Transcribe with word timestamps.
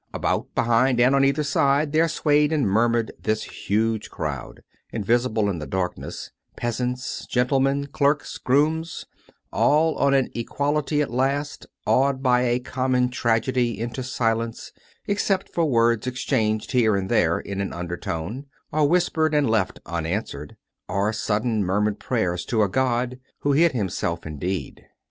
About, 0.15 0.55
behind 0.55 0.99
and 0.99 1.13
on 1.13 1.23
either 1.23 1.43
side, 1.43 1.91
there 1.91 2.07
swayed 2.07 2.51
and 2.51 2.67
murmured 2.67 3.11
this 3.21 3.43
huge 3.43 4.09
crowd— 4.09 4.61
invisible 4.91 5.47
in 5.47 5.59
the 5.59 5.67
darkness— 5.67 6.31
peasants, 6.55 7.27
gentlemen, 7.27 7.85
clerks, 7.85 8.39
grooms— 8.39 9.05
all 9.53 9.93
on 9.99 10.15
an 10.15 10.31
equality 10.33 11.03
at 11.03 11.11
last, 11.11 11.67
awed 11.85 12.23
by 12.23 12.41
a 12.45 12.57
common 12.57 13.09
tragedy 13.09 13.79
into 13.79 14.01
silence, 14.01 14.71
except 15.05 15.47
for 15.53 15.65
words 15.65 16.07
exchanged 16.07 16.71
here 16.71 16.95
and 16.95 17.07
there 17.07 17.39
in 17.39 17.61
an 17.61 17.71
undertone, 17.71 18.47
or 18.71 18.89
whispered 18.89 19.35
and 19.35 19.51
left 19.51 19.79
unanswered, 19.85 20.57
or 20.89 21.13
sudden 21.13 21.63
murmured 21.63 21.99
prayers 21.99 22.43
to 22.43 22.63
a 22.63 22.67
God 22.67 23.19
who 23.41 23.51
hid 23.51 23.73
Himself 23.73 24.25
indeed. 24.25 24.83